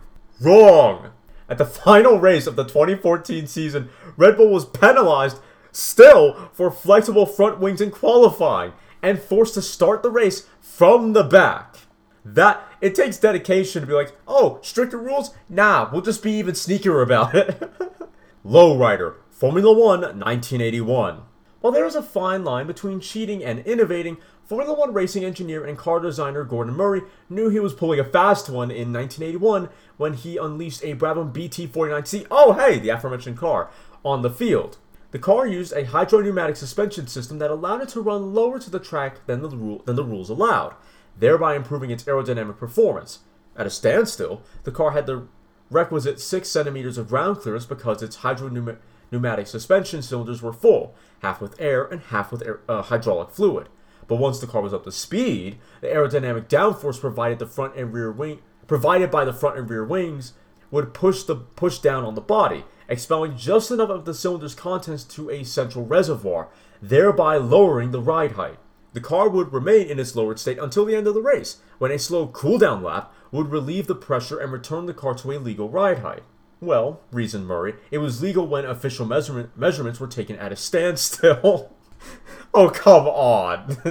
Wrong! 0.41 1.11
At 1.49 1.59
the 1.59 1.65
final 1.67 2.19
race 2.19 2.47
of 2.47 2.57
the 2.57 2.65
2014 2.65 3.47
season, 3.47 3.91
Red 4.17 4.37
Bull 4.37 4.51
was 4.51 4.65
penalized 4.65 5.41
still 5.73 6.51
for 6.53 6.71
flexible 6.71 7.27
front 7.27 7.59
wings 7.59 7.81
in 7.81 7.91
qualifying 7.91 8.73
and 9.03 9.21
forced 9.21 9.55
to 9.55 9.63
start 9.63 10.03
the 10.03 10.11
race 10.11 10.47
from 10.61 11.13
the 11.13 11.25
back. 11.25 11.77
That 12.25 12.63
it 12.81 12.95
takes 12.95 13.19
dedication 13.19 13.81
to 13.81 13.87
be 13.87 13.95
like, 13.95 14.13
oh, 14.29 14.59
stricter 14.63 14.99
rules? 14.99 15.35
Nah, 15.49 15.89
we'll 15.91 16.03
just 16.03 16.23
be 16.23 16.33
even 16.33 16.55
sneakier 16.55 17.03
about 17.03 17.35
it. 17.35 17.73
Lowrider, 18.45 19.17
Formula 19.31 19.73
One, 19.73 20.01
1981. 20.01 21.23
While 21.61 21.73
there 21.73 21.85
is 21.85 21.95
a 21.95 22.03
fine 22.03 22.43
line 22.43 22.67
between 22.67 23.01
cheating 23.01 23.45
and 23.45 23.61
innovating, 23.61 24.17
Formula 24.45 24.73
One 24.73 24.93
racing 24.93 25.25
engineer 25.25 25.65
and 25.65 25.79
car 25.79 26.01
designer 26.01 26.43
Gordon 26.43 26.75
Murray 26.75 27.03
knew 27.29 27.49
he 27.49 27.61
was 27.61 27.75
pulling 27.75 28.01
a 28.01 28.05
fast 28.05 28.49
one 28.49 28.71
in 28.71 28.93
1981 28.93 29.69
when 29.97 30.15
he 30.15 30.39
unleashed 30.39 30.83
a 30.83 30.97
Brabham 30.97 31.33
BT49C, 31.33 32.27
oh 32.31 32.55
hey, 32.55 32.79
the 32.79 32.89
aforementioned 32.89 33.39
car, 33.39 33.71
on 34.05 34.23
the 34.23 34.31
field. 34.31 34.79
The 35.11 35.19
car 35.19 35.47
used 35.47 35.73
a 35.73 35.85
hydropneumatic 35.85 36.57
suspension 36.57 37.07
system 37.07 37.39
that 37.39 37.51
allowed 37.51 37.83
it 37.83 37.89
to 37.91 38.01
run 38.01 38.33
lower 38.33 38.59
to 38.59 38.71
the 38.71 38.79
track 38.79 39.27
than 39.27 39.43
the, 39.43 39.49
rule, 39.49 39.83
than 39.85 39.97
the 39.97 40.05
rules 40.05 40.31
allowed, 40.31 40.75
thereby 41.19 41.55
improving 41.55 41.91
its 41.91 42.05
aerodynamic 42.05 42.59
performance. 42.59 43.21
At 43.57 43.67
a 43.67 43.71
standstill, 43.71 44.43
the 44.65 44.73
car 44.73 44.93
had 44.93 45.07
the 45.07 45.27
requisite 45.71 46.21
6 46.21 46.49
centimeters 46.49 46.99
of 46.99 47.09
ground 47.09 47.39
clearance 47.39 47.67
because 47.67 48.03
its 48.03 48.17
hydropneumatic 48.17 49.47
suspension 49.47 50.03
cylinders 50.03 50.43
were 50.43 50.53
full, 50.53 50.95
half 51.21 51.41
with 51.41 51.61
air 51.61 51.85
and 51.85 52.01
half 52.01 52.33
with 52.33 52.43
air, 52.43 52.61
uh, 52.69 52.83
hydraulic 52.83 53.31
fluid. 53.31 53.69
But 54.09 54.17
once 54.17 54.41
the 54.41 54.47
car 54.47 54.63
was 54.63 54.75
up 54.75 54.85
to 54.85 54.93
speed, 54.93 55.59
the 55.81 55.89
aerodynamic 55.89 56.49
downforce 56.49 57.01
provided 57.01 57.39
the 57.39 57.47
front 57.47 57.77
and 57.77 57.93
rear 57.93 58.11
wing 58.11 58.41
provided 58.71 59.11
by 59.11 59.25
the 59.25 59.33
front 59.33 59.59
and 59.59 59.69
rear 59.69 59.85
wings, 59.85 60.33
would 60.71 60.95
push 60.95 61.25
the 61.25 61.35
push 61.35 61.81
down 61.81 62.05
on 62.05 62.15
the 62.15 62.21
body, 62.21 62.65
expelling 62.89 63.37
just 63.37 63.69
enough 63.73 63.91
of 63.91 64.05
the 64.05 64.15
cylinder's 64.15 64.55
contents 64.55 65.03
to 65.03 65.29
a 65.29 65.43
central 65.43 65.85
reservoir, 65.85 66.49
thereby 66.81 67.37
lowering 67.37 67.91
the 67.91 68.01
ride 68.01 68.31
height. 68.31 68.61
The 68.93 69.01
car 69.01 69.29
would 69.29 69.53
remain 69.53 69.87
in 69.87 70.01
its 70.01 70.17
lowered 70.17 70.39
state 70.39 70.59
until 70.59 70.85
the 70.85 70.97
end 70.97 71.07
of 71.07 71.15
the 71.15 71.23
race, 71.23 71.59
when 71.79 71.93
a 71.93 71.99
slow 71.99 72.27
cool-down 72.29 72.83
lap 72.83 73.13
would 73.31 73.51
relieve 73.51 73.87
the 73.87 73.95
pressure 73.95 74.39
and 74.39 74.53
return 74.53 74.87
the 74.87 74.95
car 74.95 75.15
to 75.15 75.31
a 75.33 75.39
legal 75.39 75.69
ride 75.69 76.01
height. 76.01 76.25
Well, 76.61 77.01
reasoned 77.11 77.47
Murray, 77.47 77.77
it 77.91 77.99
was 77.99 78.23
legal 78.23 78.47
when 78.47 78.65
official 78.65 79.07
measurement, 79.07 79.57
measurements 79.57 80.01
were 80.01 80.07
taken 80.07 80.37
at 80.37 80.53
a 80.53 80.57
standstill. 80.57 81.75
oh, 82.55 82.71
come 82.71 83.07
on. 83.07 83.69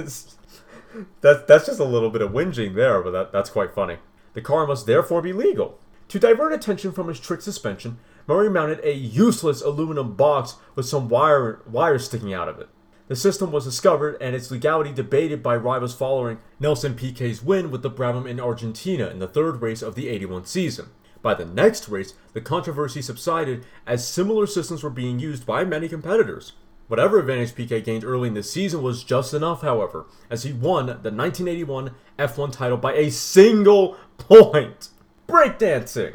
that, 1.22 1.46
that's 1.48 1.66
just 1.66 1.80
a 1.80 1.84
little 1.84 2.10
bit 2.10 2.22
of 2.22 2.30
whinging 2.30 2.74
there, 2.74 3.02
but 3.02 3.10
that, 3.10 3.32
that's 3.32 3.50
quite 3.50 3.74
funny. 3.74 3.98
The 4.34 4.42
car 4.42 4.66
must 4.66 4.86
therefore 4.86 5.22
be 5.22 5.32
legal. 5.32 5.80
To 6.08 6.18
divert 6.18 6.52
attention 6.52 6.92
from 6.92 7.08
his 7.08 7.20
trick 7.20 7.40
suspension, 7.40 7.98
Murray 8.26 8.50
mounted 8.50 8.80
a 8.84 8.92
useless 8.92 9.62
aluminum 9.62 10.14
box 10.14 10.56
with 10.74 10.86
some 10.86 11.08
wire 11.08 11.62
wires 11.66 12.04
sticking 12.04 12.34
out 12.34 12.48
of 12.48 12.58
it. 12.58 12.68
The 13.10 13.16
system 13.16 13.50
was 13.50 13.64
discovered 13.64 14.18
and 14.20 14.36
its 14.36 14.52
legality 14.52 14.92
debated 14.92 15.42
by 15.42 15.56
rivals 15.56 15.96
following 15.96 16.38
Nelson 16.60 16.94
Piquet's 16.94 17.42
win 17.42 17.72
with 17.72 17.82
the 17.82 17.90
Brabham 17.90 18.24
in 18.24 18.38
Argentina 18.38 19.08
in 19.08 19.18
the 19.18 19.26
third 19.26 19.60
race 19.60 19.82
of 19.82 19.96
the 19.96 20.08
81 20.08 20.44
season. 20.44 20.90
By 21.20 21.34
the 21.34 21.44
next 21.44 21.88
race, 21.88 22.14
the 22.34 22.40
controversy 22.40 23.02
subsided 23.02 23.66
as 23.84 24.06
similar 24.06 24.46
systems 24.46 24.84
were 24.84 24.90
being 24.90 25.18
used 25.18 25.44
by 25.44 25.64
many 25.64 25.88
competitors. 25.88 26.52
Whatever 26.86 27.18
advantage 27.18 27.56
Piquet 27.56 27.80
gained 27.80 28.04
early 28.04 28.28
in 28.28 28.34
the 28.34 28.44
season 28.44 28.80
was 28.80 29.02
just 29.02 29.34
enough, 29.34 29.62
however, 29.62 30.06
as 30.30 30.44
he 30.44 30.52
won 30.52 30.86
the 30.86 31.10
1981 31.10 31.90
F1 32.16 32.52
title 32.52 32.76
by 32.76 32.92
a 32.92 33.10
single 33.10 33.96
point. 34.18 34.90
Breakdancing! 35.26 36.14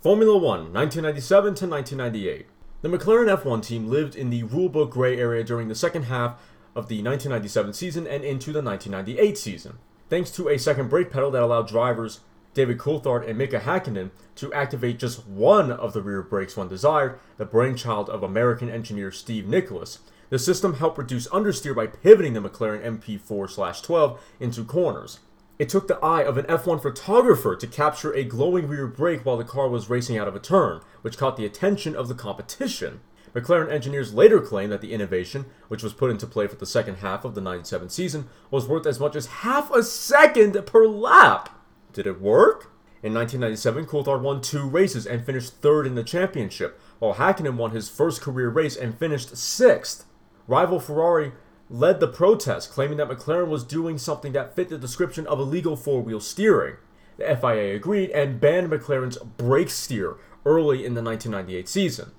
Formula 0.00 0.34
1, 0.34 0.72
1997 0.72 1.54
to 1.56 1.66
1998. 1.66 2.46
The 2.86 2.96
McLaren 2.96 3.36
F1 3.36 3.64
team 3.64 3.88
lived 3.88 4.14
in 4.14 4.30
the 4.30 4.44
rulebook 4.44 4.90
gray 4.90 5.18
area 5.18 5.42
during 5.42 5.66
the 5.66 5.74
second 5.74 6.04
half 6.04 6.34
of 6.76 6.86
the 6.86 7.02
1997 7.02 7.72
season 7.72 8.06
and 8.06 8.22
into 8.22 8.52
the 8.52 8.62
1998 8.62 9.36
season, 9.36 9.78
thanks 10.08 10.30
to 10.30 10.48
a 10.48 10.56
second 10.56 10.88
brake 10.88 11.10
pedal 11.10 11.32
that 11.32 11.42
allowed 11.42 11.66
drivers 11.66 12.20
David 12.54 12.78
Coulthard 12.78 13.28
and 13.28 13.36
Mika 13.36 13.58
Hakkinen 13.58 14.12
to 14.36 14.52
activate 14.52 15.00
just 15.00 15.26
one 15.26 15.72
of 15.72 15.94
the 15.94 16.00
rear 16.00 16.22
brakes 16.22 16.56
when 16.56 16.68
desired, 16.68 17.18
the 17.38 17.44
brainchild 17.44 18.08
of 18.08 18.22
American 18.22 18.70
engineer 18.70 19.10
Steve 19.10 19.48
Nichols. 19.48 19.98
The 20.30 20.38
system 20.38 20.74
helped 20.74 20.98
reduce 20.98 21.26
understeer 21.30 21.74
by 21.74 21.88
pivoting 21.88 22.34
the 22.34 22.40
McLaren 22.40 22.84
MP4/12 22.84 24.20
into 24.38 24.62
corners. 24.62 25.18
It 25.58 25.70
took 25.70 25.88
the 25.88 25.98
eye 26.04 26.22
of 26.22 26.36
an 26.36 26.44
F1 26.46 26.82
photographer 26.82 27.56
to 27.56 27.66
capture 27.66 28.12
a 28.12 28.24
glowing 28.24 28.68
rear 28.68 28.86
brake 28.86 29.24
while 29.24 29.38
the 29.38 29.44
car 29.44 29.68
was 29.68 29.88
racing 29.88 30.18
out 30.18 30.28
of 30.28 30.36
a 30.36 30.40
turn, 30.40 30.82
which 31.00 31.16
caught 31.16 31.36
the 31.36 31.46
attention 31.46 31.96
of 31.96 32.08
the 32.08 32.14
competition. 32.14 33.00
McLaren 33.34 33.70
engineers 33.70 34.12
later 34.12 34.40
claimed 34.40 34.72
that 34.72 34.82
the 34.82 34.92
innovation, 34.92 35.46
which 35.68 35.82
was 35.82 35.94
put 35.94 36.10
into 36.10 36.26
play 36.26 36.46
for 36.46 36.56
the 36.56 36.66
second 36.66 36.96
half 36.96 37.24
of 37.24 37.34
the 37.34 37.40
97 37.40 37.88
season, 37.88 38.28
was 38.50 38.68
worth 38.68 38.86
as 38.86 39.00
much 39.00 39.16
as 39.16 39.26
half 39.26 39.70
a 39.70 39.82
second 39.82 40.60
per 40.66 40.86
lap. 40.86 41.58
Did 41.92 42.06
it 42.06 42.20
work? 42.20 42.72
In 43.02 43.14
1997, 43.14 43.86
Coulthard 43.86 44.20
won 44.20 44.40
two 44.40 44.68
races 44.68 45.06
and 45.06 45.24
finished 45.24 45.54
third 45.60 45.86
in 45.86 45.94
the 45.94 46.04
championship, 46.04 46.78
while 46.98 47.14
Hakkinen 47.14 47.56
won 47.56 47.70
his 47.70 47.88
first 47.88 48.20
career 48.20 48.48
race 48.48 48.76
and 48.76 48.98
finished 48.98 49.36
sixth. 49.36 50.04
Rival 50.46 50.80
Ferrari 50.80 51.32
led 51.68 52.00
the 52.00 52.08
protest, 52.08 52.70
claiming 52.70 52.98
that 52.98 53.08
McLaren 53.08 53.48
was 53.48 53.64
doing 53.64 53.98
something 53.98 54.32
that 54.32 54.54
fit 54.54 54.68
the 54.68 54.78
description 54.78 55.26
of 55.26 55.40
illegal 55.40 55.76
four 55.76 56.02
wheel 56.02 56.20
steering. 56.20 56.76
The 57.16 57.36
FIA 57.36 57.74
agreed 57.74 58.10
and 58.10 58.40
banned 58.40 58.70
McLaren's 58.70 59.16
brake 59.18 59.70
steer 59.70 60.16
early 60.44 60.84
in 60.84 60.94
the 60.94 61.02
1998 61.02 61.68
season. 61.68 62.12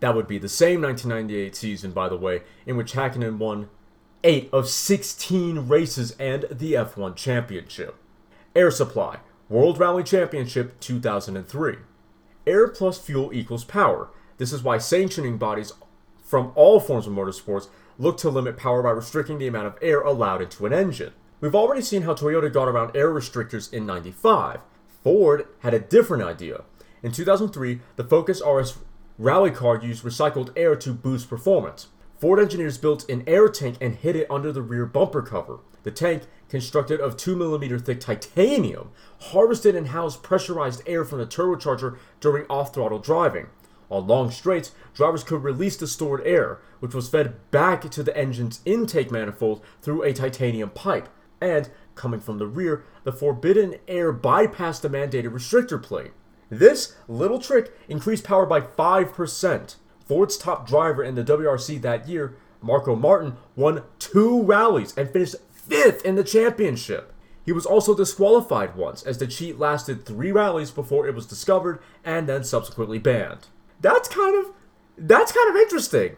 That 0.00 0.14
would 0.14 0.28
be 0.28 0.38
the 0.38 0.48
same 0.48 0.80
1998 0.80 1.56
season, 1.56 1.90
by 1.90 2.08
the 2.08 2.16
way, 2.16 2.42
in 2.66 2.76
which 2.76 2.92
Hakkinen 2.92 3.38
won 3.38 3.68
8 4.24 4.48
of 4.52 4.68
16 4.68 5.68
races 5.68 6.12
and 6.18 6.44
the 6.50 6.74
F1 6.74 7.16
championship. 7.16 7.96
Air 8.54 8.70
Supply, 8.70 9.18
World 9.48 9.78
Rally 9.78 10.02
Championship 10.02 10.78
2003. 10.80 11.76
Air 12.46 12.68
plus 12.68 12.98
fuel 12.98 13.32
equals 13.32 13.64
power. 13.64 14.08
This 14.38 14.52
is 14.52 14.62
why 14.62 14.78
sanctioning 14.78 15.36
bodies 15.36 15.72
from 16.22 16.52
all 16.54 16.80
forms 16.80 17.06
of 17.06 17.12
motorsports 17.12 17.68
look 17.98 18.16
to 18.18 18.30
limit 18.30 18.56
power 18.56 18.82
by 18.82 18.90
restricting 18.90 19.38
the 19.38 19.48
amount 19.48 19.66
of 19.66 19.78
air 19.82 20.00
allowed 20.00 20.40
into 20.40 20.64
an 20.64 20.72
engine. 20.72 21.12
We've 21.40 21.54
already 21.54 21.82
seen 21.82 22.02
how 22.02 22.14
Toyota 22.14 22.52
got 22.52 22.68
around 22.68 22.96
air 22.96 23.12
restrictors 23.12 23.72
in 23.72 23.86
95. 23.86 24.60
Ford 25.04 25.46
had 25.60 25.74
a 25.74 25.78
different 25.78 26.24
idea. 26.24 26.62
In 27.02 27.12
2003, 27.12 27.80
the 27.96 28.04
Focus 28.04 28.42
RS 28.44 28.78
rally 29.18 29.50
car 29.50 29.80
used 29.80 30.04
recycled 30.04 30.50
air 30.56 30.74
to 30.76 30.92
boost 30.92 31.28
performance. 31.28 31.88
Ford 32.18 32.40
engineers 32.40 32.78
built 32.78 33.08
an 33.08 33.22
air 33.26 33.48
tank 33.48 33.76
and 33.80 33.94
hid 33.94 34.16
it 34.16 34.30
under 34.30 34.50
the 34.50 34.62
rear 34.62 34.86
bumper 34.86 35.22
cover. 35.22 35.60
The 35.84 35.92
tank, 35.92 36.24
constructed 36.48 37.00
of 37.00 37.16
2mm 37.16 37.84
thick 37.84 38.00
titanium, 38.00 38.90
harvested 39.20 39.76
and 39.76 39.88
housed 39.88 40.22
pressurized 40.22 40.82
air 40.86 41.04
from 41.04 41.20
the 41.20 41.26
turbocharger 41.26 41.98
during 42.20 42.46
off 42.50 42.74
throttle 42.74 42.98
driving. 42.98 43.46
On 43.90 44.06
long 44.06 44.30
straights, 44.30 44.72
drivers 44.94 45.24
could 45.24 45.42
release 45.42 45.76
the 45.76 45.86
stored 45.86 46.20
air, 46.26 46.58
which 46.80 46.94
was 46.94 47.08
fed 47.08 47.34
back 47.50 47.90
to 47.90 48.02
the 48.02 48.16
engine's 48.16 48.60
intake 48.66 49.10
manifold 49.10 49.62
through 49.80 50.02
a 50.02 50.12
titanium 50.12 50.70
pipe, 50.70 51.08
and, 51.40 51.70
coming 51.94 52.20
from 52.20 52.38
the 52.38 52.46
rear, 52.46 52.84
the 53.04 53.12
forbidden 53.12 53.76
air 53.86 54.12
bypassed 54.12 54.82
the 54.82 54.90
mandated 54.90 55.30
restrictor 55.30 55.82
plate. 55.82 56.12
This 56.50 56.96
little 57.06 57.38
trick 57.38 57.72
increased 57.88 58.24
power 58.24 58.44
by 58.44 58.60
5%. 58.60 59.76
Ford's 60.06 60.36
top 60.36 60.66
driver 60.66 61.02
in 61.02 61.14
the 61.14 61.24
WRC 61.24 61.80
that 61.82 62.08
year, 62.08 62.36
Markko 62.62 62.98
Märtin, 62.98 63.36
won 63.56 63.84
two 63.98 64.42
rallies 64.42 64.96
and 64.96 65.10
finished 65.10 65.36
fifth 65.50 66.04
in 66.04 66.14
the 66.14 66.24
championship. 66.24 67.12
He 67.44 67.52
was 67.52 67.66
also 67.66 67.94
disqualified 67.94 68.76
once, 68.76 69.02
as 69.02 69.18
the 69.18 69.26
cheat 69.26 69.58
lasted 69.58 70.04
three 70.04 70.32
rallies 70.32 70.70
before 70.70 71.06
it 71.06 71.14
was 71.14 71.26
discovered 71.26 71.80
and 72.04 72.28
then 72.28 72.44
subsequently 72.44 72.98
banned 72.98 73.46
that's 73.80 74.08
kind 74.08 74.36
of 74.36 74.52
that's 74.96 75.32
kind 75.32 75.50
of 75.50 75.56
interesting. 75.56 76.16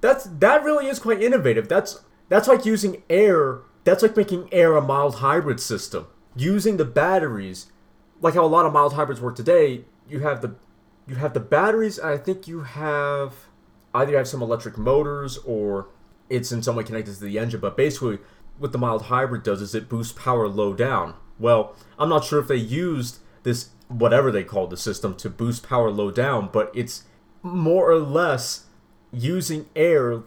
That's 0.00 0.24
that 0.24 0.64
really 0.64 0.86
is 0.86 0.98
quite 0.98 1.22
innovative. 1.22 1.68
That's 1.68 2.02
that's 2.28 2.48
like 2.48 2.64
using 2.64 3.02
air. 3.08 3.60
That's 3.84 4.02
like 4.02 4.16
making 4.16 4.48
air 4.52 4.76
a 4.76 4.80
mild 4.80 5.16
hybrid 5.16 5.60
system. 5.60 6.06
Using 6.36 6.78
the 6.78 6.84
batteries, 6.84 7.70
like 8.20 8.34
how 8.34 8.44
a 8.44 8.46
lot 8.46 8.66
of 8.66 8.72
mild 8.72 8.94
hybrids 8.94 9.20
work 9.20 9.36
today. 9.36 9.84
You 10.08 10.20
have 10.20 10.42
the 10.42 10.56
you 11.06 11.16
have 11.16 11.34
the 11.34 11.40
batteries, 11.40 11.98
and 11.98 12.08
I 12.08 12.16
think 12.16 12.48
you 12.48 12.62
have 12.62 13.34
either 13.94 14.12
you 14.12 14.16
have 14.16 14.28
some 14.28 14.42
electric 14.42 14.76
motors 14.76 15.38
or 15.38 15.88
it's 16.28 16.50
in 16.50 16.62
some 16.62 16.76
way 16.76 16.84
connected 16.84 17.14
to 17.14 17.24
the 17.24 17.38
engine. 17.38 17.60
But 17.60 17.76
basically, 17.76 18.18
what 18.58 18.72
the 18.72 18.78
mild 18.78 19.02
hybrid 19.02 19.42
does 19.42 19.60
is 19.60 19.74
it 19.74 19.88
boosts 19.88 20.12
power 20.12 20.48
low 20.48 20.74
down. 20.74 21.14
Well, 21.38 21.76
I'm 21.98 22.08
not 22.08 22.24
sure 22.24 22.40
if 22.40 22.48
they 22.48 22.56
used 22.56 23.18
this 23.42 23.70
whatever 23.88 24.30
they 24.30 24.44
call 24.44 24.66
the 24.66 24.76
system 24.76 25.14
to 25.16 25.30
boost 25.30 25.66
power 25.66 25.90
low 25.90 26.10
down, 26.10 26.48
but 26.52 26.70
it's 26.74 27.04
more 27.42 27.90
or 27.90 27.98
less 27.98 28.64
using 29.12 29.66
air 29.76 30.22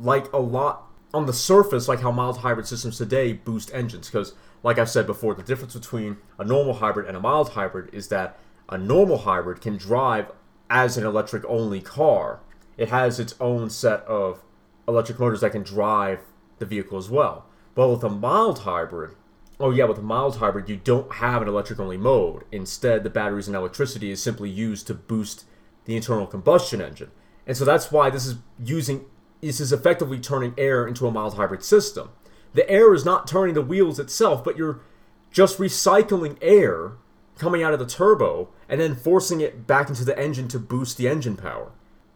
like 0.00 0.32
a 0.32 0.38
lot 0.38 0.86
on 1.12 1.26
the 1.26 1.32
surface, 1.32 1.88
like 1.88 2.00
how 2.00 2.12
mild 2.12 2.38
hybrid 2.38 2.66
systems 2.66 2.98
today 2.98 3.32
boost 3.32 3.72
engines. 3.74 4.08
Because, 4.08 4.34
like 4.62 4.78
I've 4.78 4.90
said 4.90 5.06
before, 5.06 5.34
the 5.34 5.42
difference 5.42 5.74
between 5.74 6.18
a 6.38 6.44
normal 6.44 6.74
hybrid 6.74 7.06
and 7.06 7.16
a 7.16 7.20
mild 7.20 7.50
hybrid 7.50 7.92
is 7.92 8.08
that 8.08 8.38
a 8.68 8.78
normal 8.78 9.18
hybrid 9.18 9.60
can 9.60 9.76
drive 9.76 10.30
as 10.68 10.96
an 10.96 11.04
electric 11.04 11.44
only 11.46 11.80
car. 11.80 12.40
It 12.76 12.90
has 12.90 13.18
its 13.18 13.34
own 13.40 13.70
set 13.70 14.02
of 14.02 14.42
electric 14.86 15.18
motors 15.18 15.40
that 15.40 15.52
can 15.52 15.62
drive 15.62 16.20
the 16.58 16.66
vehicle 16.66 16.98
as 16.98 17.10
well. 17.10 17.46
But 17.74 17.88
with 17.88 18.04
a 18.04 18.08
mild 18.08 18.60
hybrid, 18.60 19.16
oh 19.60 19.70
yeah, 19.70 19.84
with 19.84 19.98
a 19.98 20.02
mild 20.02 20.36
hybrid, 20.36 20.68
you 20.68 20.76
don't 20.76 21.12
have 21.14 21.42
an 21.42 21.48
electric 21.48 21.78
only 21.78 21.96
mode. 21.96 22.44
Instead, 22.50 23.04
the 23.04 23.10
batteries 23.10 23.46
and 23.46 23.56
electricity 23.56 24.10
is 24.10 24.22
simply 24.22 24.50
used 24.50 24.86
to 24.86 24.94
boost 24.94 25.44
the 25.84 25.96
internal 25.96 26.26
combustion 26.26 26.80
engine. 26.80 27.10
And 27.46 27.56
so 27.56 27.64
that's 27.64 27.92
why 27.92 28.10
this 28.10 28.26
is 28.26 28.36
using 28.64 29.04
this 29.40 29.60
is 29.60 29.72
effectively 29.72 30.18
turning 30.18 30.54
air 30.58 30.86
into 30.86 31.06
a 31.06 31.10
mild 31.10 31.34
hybrid 31.34 31.64
system. 31.64 32.10
The 32.52 32.68
air 32.68 32.92
is 32.94 33.04
not 33.04 33.26
turning 33.26 33.54
the 33.54 33.62
wheels 33.62 33.98
itself, 33.98 34.44
but 34.44 34.56
you're 34.56 34.80
just 35.30 35.58
recycling 35.58 36.36
air 36.42 36.92
coming 37.38 37.62
out 37.62 37.72
of 37.72 37.78
the 37.78 37.86
turbo 37.86 38.50
and 38.68 38.80
then 38.80 38.94
forcing 38.94 39.40
it 39.40 39.66
back 39.66 39.88
into 39.88 40.04
the 40.04 40.18
engine 40.18 40.48
to 40.48 40.58
boost 40.58 40.98
the 40.98 41.08
engine 41.08 41.36
power. 41.36 41.72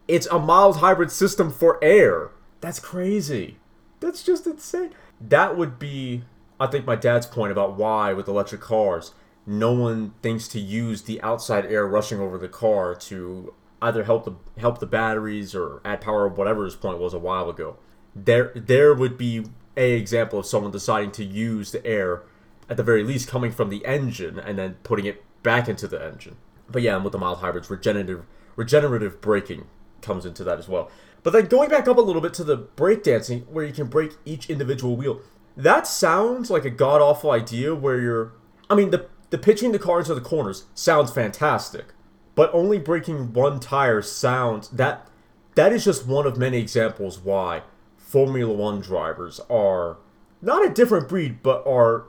It's 0.06 0.26
a 0.26 0.38
mild 0.38 0.78
hybrid 0.78 1.10
system 1.10 1.50
for 1.50 1.82
air. 1.82 2.30
That's 2.60 2.78
crazy. 2.78 3.58
That's 4.00 4.22
just 4.22 4.46
insane. 4.46 4.90
That 5.20 5.56
would 5.56 5.78
be 5.78 6.24
I 6.60 6.66
think 6.66 6.86
my 6.86 6.96
dad's 6.96 7.26
point 7.26 7.52
about 7.52 7.76
why 7.76 8.12
with 8.12 8.28
electric 8.28 8.60
cars, 8.60 9.12
no 9.46 9.72
one 9.72 10.14
thinks 10.22 10.48
to 10.48 10.60
use 10.60 11.02
the 11.02 11.20
outside 11.22 11.66
air 11.66 11.86
rushing 11.86 12.20
over 12.20 12.38
the 12.38 12.48
car 12.48 12.94
to 12.94 13.52
either 13.82 14.04
help 14.04 14.24
the 14.24 14.60
help 14.60 14.78
the 14.78 14.86
batteries 14.86 15.54
or 15.54 15.80
add 15.84 16.00
power, 16.00 16.28
whatever 16.28 16.64
his 16.64 16.76
point 16.76 16.98
was 16.98 17.12
a 17.12 17.18
while 17.18 17.50
ago. 17.50 17.76
There 18.14 18.52
there 18.54 18.94
would 18.94 19.18
be 19.18 19.46
a 19.76 19.92
example 19.94 20.38
of 20.38 20.46
someone 20.46 20.70
deciding 20.70 21.10
to 21.12 21.24
use 21.24 21.72
the 21.72 21.84
air 21.84 22.22
at 22.68 22.76
the 22.76 22.82
very 22.82 23.02
least 23.02 23.28
coming 23.28 23.50
from 23.50 23.68
the 23.68 23.84
engine 23.84 24.38
and 24.38 24.58
then 24.58 24.76
putting 24.82 25.04
it 25.04 25.22
back 25.42 25.68
into 25.68 25.86
the 25.86 26.02
engine. 26.02 26.36
But 26.70 26.82
yeah, 26.82 26.94
and 26.94 27.04
with 27.04 27.12
the 27.12 27.18
mild 27.18 27.38
hybrids, 27.38 27.68
regenerative 27.68 28.24
regenerative 28.56 29.20
braking 29.20 29.66
comes 30.00 30.24
into 30.24 30.44
that 30.44 30.58
as 30.58 30.68
well. 30.68 30.90
But 31.22 31.32
then 31.32 31.46
going 31.46 31.70
back 31.70 31.88
up 31.88 31.96
a 31.96 32.02
little 32.02 32.20
bit 32.20 32.34
to 32.34 32.44
the 32.44 32.58
breakdancing, 32.58 33.46
where 33.48 33.64
you 33.64 33.72
can 33.72 33.86
brake 33.86 34.12
each 34.24 34.50
individual 34.50 34.94
wheel, 34.94 35.20
that 35.56 35.86
sounds 35.86 36.50
like 36.50 36.64
a 36.64 36.70
god 36.70 37.00
awful 37.00 37.30
idea 37.30 37.74
where 37.74 38.00
you're. 38.00 38.32
I 38.68 38.74
mean, 38.74 38.90
the 38.90 39.06
the 39.30 39.38
pitching 39.38 39.72
the 39.72 39.78
car 39.78 39.98
into 39.98 40.14
the 40.14 40.20
corners 40.20 40.64
sounds 40.74 41.10
fantastic, 41.10 41.86
but 42.34 42.52
only 42.54 42.78
braking 42.78 43.32
one 43.32 43.60
tire 43.60 44.02
sounds 44.02 44.68
that 44.68 45.08
that 45.54 45.72
is 45.72 45.84
just 45.84 46.06
one 46.06 46.26
of 46.26 46.36
many 46.36 46.58
examples 46.58 47.18
why 47.18 47.62
Formula 47.96 48.52
One 48.52 48.80
drivers 48.80 49.40
are 49.50 49.98
not 50.40 50.64
a 50.64 50.72
different 50.72 51.08
breed, 51.08 51.42
but 51.42 51.66
are 51.66 52.04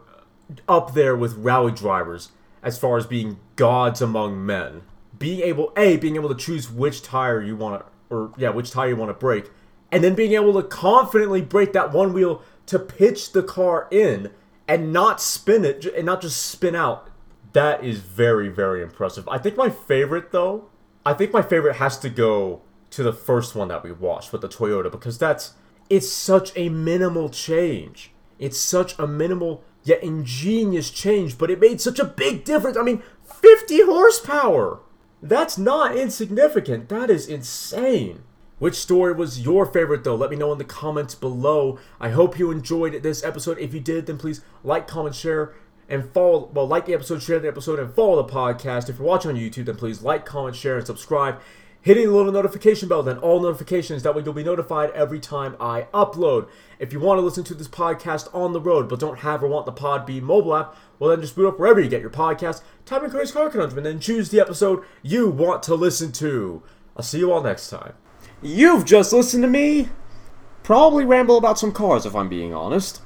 up 0.67 0.93
there 0.93 1.15
with 1.15 1.35
rally 1.35 1.71
drivers 1.71 2.31
as 2.61 2.77
far 2.77 2.97
as 2.97 3.05
being 3.05 3.39
gods 3.55 4.01
among 4.01 4.45
men. 4.45 4.81
Being 5.17 5.41
able, 5.41 5.71
a, 5.77 5.97
being 5.97 6.15
able 6.15 6.29
to 6.29 6.35
choose 6.35 6.69
which 6.69 7.01
tire 7.01 7.41
you 7.41 7.55
want 7.55 7.81
to, 7.81 8.15
or 8.15 8.31
yeah, 8.37 8.49
which 8.49 8.71
tire 8.71 8.89
you 8.89 8.95
want 8.97 9.09
to 9.09 9.13
brake, 9.13 9.49
and 9.91 10.03
then 10.03 10.13
being 10.13 10.33
able 10.33 10.53
to 10.53 10.67
confidently 10.67 11.41
brake 11.41 11.73
that 11.73 11.93
one 11.93 12.11
wheel 12.11 12.41
to 12.67 12.79
pitch 12.79 13.31
the 13.31 13.43
car 13.43 13.87
in 13.91 14.31
and 14.67 14.91
not 14.91 15.21
spin 15.21 15.63
it 15.65 15.85
and 15.85 16.05
not 16.05 16.21
just 16.21 16.45
spin 16.45 16.75
out. 16.75 17.09
That 17.53 17.83
is 17.83 17.99
very, 17.99 18.49
very 18.49 18.81
impressive. 18.81 19.27
I 19.29 19.37
think 19.37 19.55
my 19.55 19.69
favorite, 19.69 20.31
though, 20.31 20.69
I 21.05 21.13
think 21.13 21.31
my 21.31 21.41
favorite 21.41 21.75
has 21.77 21.97
to 21.99 22.09
go 22.09 22.61
to 22.91 23.03
the 23.03 23.13
first 23.13 23.55
one 23.55 23.67
that 23.67 23.83
we 23.83 23.91
watched 23.91 24.31
with 24.31 24.41
the 24.41 24.49
Toyota 24.49 24.91
because 24.91 25.17
that's 25.17 25.53
it's 25.89 26.11
such 26.11 26.51
a 26.55 26.69
minimal 26.69 27.29
change. 27.29 28.11
It's 28.39 28.59
such 28.59 28.97
a 28.97 29.07
minimal 29.07 29.63
yet 29.83 30.03
ingenious 30.03 30.89
change, 30.89 31.37
but 31.37 31.51
it 31.51 31.59
made 31.59 31.79
such 31.79 31.99
a 31.99 32.05
big 32.05 32.43
difference. 32.43 32.77
I 32.77 32.81
mean, 32.81 33.03
50 33.23 33.83
horsepower. 33.83 34.79
That's 35.21 35.57
not 35.57 35.95
insignificant. 35.95 36.89
That 36.89 37.09
is 37.09 37.27
insane. 37.27 38.23
Which 38.57 38.75
story 38.75 39.13
was 39.13 39.41
your 39.41 39.65
favorite 39.65 40.03
though? 40.03 40.15
Let 40.15 40.29
me 40.29 40.37
know 40.37 40.51
in 40.53 40.57
the 40.57 40.63
comments 40.63 41.13
below. 41.13 41.77
I 41.99 42.09
hope 42.09 42.39
you 42.39 42.51
enjoyed 42.51 43.03
this 43.03 43.23
episode. 43.23 43.59
If 43.59 43.73
you 43.73 43.81
did, 43.81 44.05
then 44.05 44.17
please 44.17 44.41
like, 44.63 44.87
comment, 44.87 45.13
share, 45.13 45.53
and 45.89 46.09
follow. 46.13 46.49
Well, 46.53 46.67
like 46.67 46.85
the 46.85 46.93
episode, 46.93 47.21
share 47.21 47.39
the 47.39 47.49
episode, 47.49 47.79
and 47.79 47.93
follow 47.93 48.15
the 48.23 48.31
podcast. 48.31 48.89
If 48.89 48.97
you're 48.97 49.07
watching 49.07 49.31
on 49.31 49.37
YouTube, 49.37 49.65
then 49.65 49.75
please 49.75 50.01
like, 50.01 50.25
comment, 50.25 50.55
share, 50.55 50.77
and 50.77 50.87
subscribe. 50.87 51.39
Hitting 51.81 52.07
the 52.07 52.13
little 52.13 52.31
notification 52.31 52.89
bell, 52.89 53.03
then 53.03 53.19
all 53.19 53.41
notifications. 53.41 54.01
That 54.01 54.15
way 54.15 54.23
you'll 54.23 54.33
be 54.33 54.43
notified 54.43 54.89
every 54.91 55.19
time 55.19 55.55
I 55.59 55.87
upload. 55.93 56.47
If 56.79 56.91
you 56.91 56.99
want 56.99 57.19
to 57.19 57.21
listen 57.21 57.43
to 57.43 57.53
this 57.53 57.67
podcast 57.67 58.33
on 58.33 58.53
the 58.53 58.61
road 58.61 58.89
but 58.89 58.99
don't 58.99 59.19
have 59.19 59.43
or 59.43 59.47
want 59.47 59.67
the 59.67 59.71
Podbean 59.71 60.23
mobile 60.23 60.55
app, 60.55 60.75
well 60.97 61.11
then 61.11 61.21
just 61.21 61.35
boot 61.35 61.47
up 61.47 61.59
wherever 61.59 61.79
you 61.79 61.89
get 61.89 62.01
your 62.01 62.09
podcast, 62.09 62.63
type 62.85 63.03
in 63.03 63.11
Cody's 63.11 63.31
Car 63.31 63.51
Conundrum, 63.51 63.77
and 63.77 63.85
then 63.85 63.99
choose 63.99 64.29
the 64.29 64.39
episode 64.39 64.83
you 65.03 65.29
want 65.29 65.61
to 65.63 65.75
listen 65.75 66.11
to. 66.13 66.63
I'll 66.97 67.03
see 67.03 67.19
you 67.19 67.31
all 67.31 67.43
next 67.43 67.69
time. 67.69 67.93
You've 68.47 68.85
just 68.85 69.11
listened 69.11 69.41
to 69.41 69.49
me 69.49 69.89
probably 70.61 71.03
ramble 71.03 71.35
about 71.35 71.57
some 71.57 71.71
cars 71.71 72.05
if 72.05 72.15
I'm 72.15 72.29
being 72.29 72.53
honest. 72.53 73.01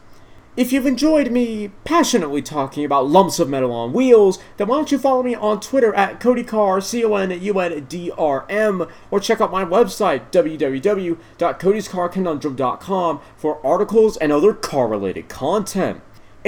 If 0.57 0.73
you've 0.73 0.85
enjoyed 0.85 1.31
me 1.31 1.71
passionately 1.85 2.41
talking 2.41 2.83
about 2.83 3.07
lumps 3.07 3.39
of 3.39 3.47
metal 3.47 3.71
on 3.71 3.93
wheels, 3.93 4.37
then 4.57 4.67
why 4.67 4.75
don't 4.75 4.91
you 4.91 4.97
follow 4.97 5.23
me 5.23 5.35
on 5.35 5.61
Twitter 5.61 5.95
at 5.95 6.19
CodyCar, 6.19 6.83
C-O-N-U-N-D-R-M, 6.83 8.87
or 9.09 9.19
check 9.21 9.39
out 9.39 9.49
my 9.49 9.63
website, 9.63 10.29
www.codyscarconundrum.com, 10.31 13.21
for 13.37 13.65
articles 13.65 14.17
and 14.17 14.33
other 14.33 14.53
car-related 14.53 15.29
content. 15.29 16.01